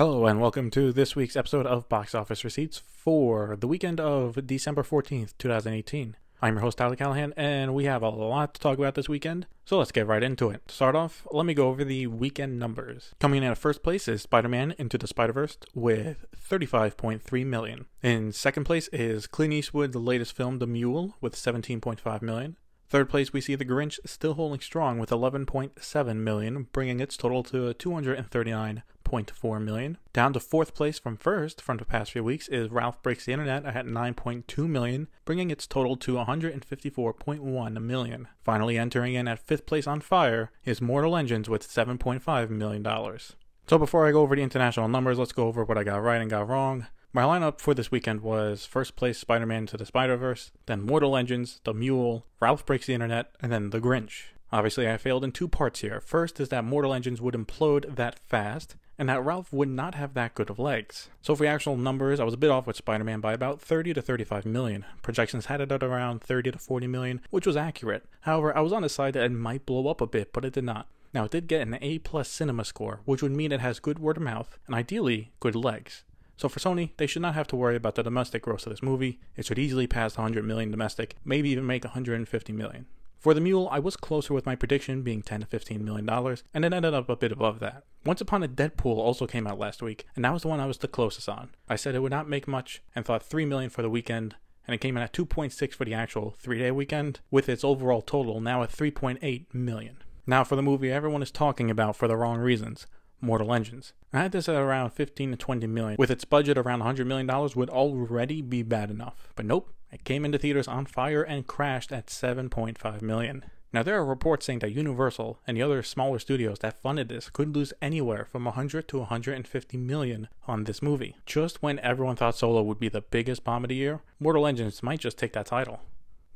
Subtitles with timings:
[0.00, 4.46] Hello, and welcome to this week's episode of Box Office Receipts for the weekend of
[4.46, 6.16] December 14th, 2018.
[6.40, 9.46] I'm your host, Tyler Callahan, and we have a lot to talk about this weekend,
[9.66, 10.66] so let's get right into it.
[10.68, 13.12] To start off, let me go over the weekend numbers.
[13.20, 17.84] Coming in at first place is Spider Man Into the Spider Verse with 35.3 million.
[18.02, 22.56] In second place is Clint Eastwood's latest film, The Mule, with 17.5 million.
[22.90, 27.44] Third place, we see The Grinch still holding strong with 11.7 million, bringing its total
[27.44, 29.98] to 239.4 million.
[30.12, 33.32] Down to fourth place from first from the past few weeks is Ralph Breaks the
[33.32, 38.28] Internet at 9.2 million, bringing its total to 154.1 million.
[38.42, 43.36] Finally, entering in at fifth place on fire is Mortal Engines with 7.5 million dollars.
[43.68, 46.20] So before I go over the international numbers, let's go over what I got right
[46.20, 46.88] and got wrong.
[47.12, 50.82] My lineup for this weekend was first place Spider Man to the Spider Verse, then
[50.82, 54.26] Mortal Engines, The Mule, Ralph Breaks the Internet, and then The Grinch.
[54.52, 56.00] Obviously, I failed in two parts here.
[56.00, 60.14] First is that Mortal Engines would implode that fast, and that Ralph would not have
[60.14, 61.08] that good of legs.
[61.20, 63.92] So, for actual numbers, I was a bit off with Spider Man by about 30
[63.94, 64.84] to 35 million.
[65.02, 68.04] Projections had it at around 30 to 40 million, which was accurate.
[68.20, 70.52] However, I was on the side that it might blow up a bit, but it
[70.52, 70.86] did not.
[71.12, 73.98] Now, it did get an A plus cinema score, which would mean it has good
[73.98, 76.04] word of mouth and ideally good legs.
[76.40, 78.82] So for Sony, they should not have to worry about the domestic gross of this
[78.82, 79.20] movie.
[79.36, 82.86] It should easily pass 100 million domestic, maybe even make 150 million.
[83.18, 86.42] For the Mule, I was closer with my prediction being 10 to 15 million dollars,
[86.54, 87.84] and it ended up a bit above that.
[88.06, 90.66] Once Upon a Deadpool also came out last week, and that was the one I
[90.66, 91.50] was the closest on.
[91.68, 94.74] I said it would not make much and thought 3 million for the weekend, and
[94.74, 98.62] it came in at 2.6 for the actual 3-day weekend, with its overall total now
[98.62, 99.98] at 3.8 million.
[100.26, 102.86] Now for the movie everyone is talking about for the wrong reasons.
[103.20, 103.92] Mortal Engines.
[104.12, 105.96] I had this at around 15 to 20 million.
[105.98, 109.28] With its budget around 100 million dollars would already be bad enough.
[109.36, 113.44] But nope, it came into theaters on fire and crashed at 7.5 million.
[113.72, 117.30] Now there are reports saying that Universal and the other smaller studios that funded this
[117.30, 121.16] could lose anywhere from 100 to 150 million on this movie.
[121.24, 124.82] Just when everyone thought Solo would be the biggest bomb of the year, Mortal Engines
[124.82, 125.80] might just take that title.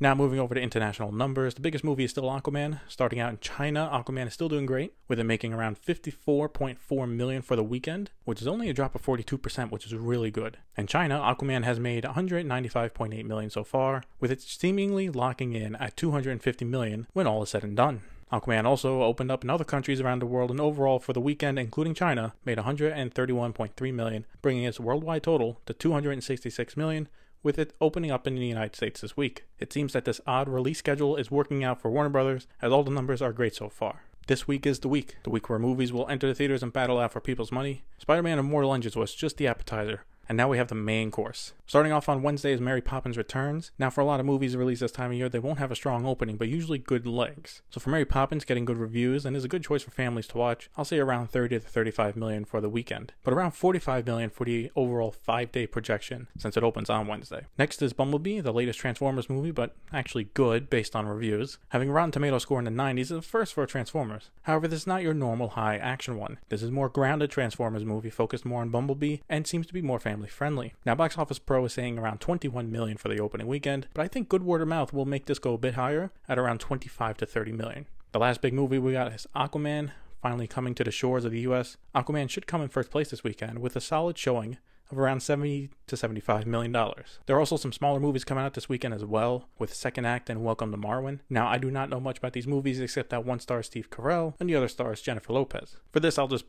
[0.00, 2.80] Now moving over to international numbers, the biggest movie is still Aquaman.
[2.88, 7.42] Starting out in China, Aquaman is still doing great, with it making around 54.4 million
[7.42, 10.58] for the weekend, which is only a drop of 42%, which is really good.
[10.76, 15.96] In China, Aquaman has made 195.8 million so far, with it seemingly locking in at
[15.96, 18.02] 250 million when all is said and done.
[18.32, 21.56] Aquaman also opened up in other countries around the world and overall for the weekend,
[21.56, 27.08] including China, made 131.3 million, bringing its worldwide total to 266 million,
[27.44, 29.44] with it opening up in the United States this week.
[29.58, 32.82] It seems that this odd release schedule is working out for Warner Brothers, as all
[32.82, 34.02] the numbers are great so far.
[34.26, 36.98] This week is the week, the week where movies will enter the theaters and battle
[36.98, 37.84] out for people's money.
[37.98, 41.10] Spider Man and Mortal Engines was just the appetizer, and now we have the main
[41.10, 41.52] course.
[41.66, 43.70] Starting off on Wednesday is Mary Poppins Returns.
[43.78, 45.76] Now, for a lot of movies released this time of year, they won't have a
[45.76, 47.62] strong opening, but usually good legs.
[47.70, 50.38] So for Mary Poppins, getting good reviews and is a good choice for families to
[50.38, 54.28] watch, I'll say around 30 to 35 million for the weekend, but around 45 million
[54.28, 57.46] for the overall five-day projection since it opens on Wednesday.
[57.56, 61.56] Next is Bumblebee, the latest Transformers movie, but actually good based on reviews.
[61.70, 64.28] Having Rotten Tomato score in the 90s is a first for Transformers.
[64.42, 66.38] However, this is not your normal high action one.
[66.50, 69.98] This is more grounded Transformers movie focused more on Bumblebee and seems to be more
[70.14, 70.74] family friendly.
[70.86, 74.06] Now, Box Office Pro is saying around 21 million for the opening weekend, but I
[74.06, 77.16] think good word of mouth will make this go a bit higher at around 25
[77.16, 77.86] to 30 million.
[78.12, 79.90] The last big movie we got is Aquaman,
[80.22, 81.78] finally coming to the shores of the US.
[81.96, 84.58] Aquaman should come in first place this weekend with a solid showing
[84.92, 87.18] of around 70 to 75 million dollars.
[87.26, 90.30] There are also some smaller movies coming out this weekend as well, with Second Act
[90.30, 91.18] and Welcome to Marwen.
[91.28, 94.34] Now, I do not know much about these movies except that one stars Steve Carell
[94.38, 95.78] and the other stars Jennifer Lopez.
[95.90, 96.44] For this, I'll just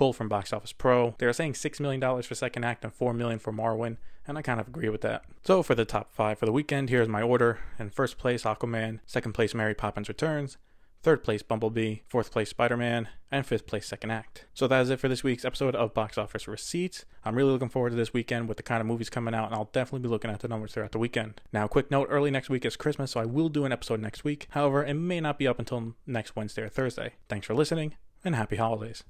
[0.00, 1.14] pull from Box Office Pro.
[1.18, 4.40] They are saying $6 million for Second Act and 4 million for Marwen, and I
[4.40, 5.24] kind of agree with that.
[5.44, 7.58] So for the top five for the weekend, here's my order.
[7.78, 9.00] In first place, Aquaman.
[9.04, 10.56] Second place, Mary Poppins Returns.
[11.02, 11.96] Third place, Bumblebee.
[12.08, 13.08] Fourth place, Spider Man.
[13.30, 14.46] And fifth place, Second Act.
[14.54, 17.04] So that is it for this week's episode of Box Office Receipts.
[17.22, 19.54] I'm really looking forward to this weekend with the kind of movies coming out, and
[19.54, 21.42] I'll definitely be looking at the numbers throughout the weekend.
[21.52, 24.24] Now, quick note early next week is Christmas, so I will do an episode next
[24.24, 24.46] week.
[24.52, 27.16] However, it may not be up until next Wednesday or Thursday.
[27.28, 29.04] Thanks for listening, and happy holidays.